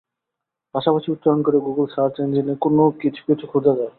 [0.75, 3.89] পাশাপাশি উচ্চারণ করেও গুগল সার্চ ইঞ্জিনে কোনো কিছু কিছু খোঁজা যায়।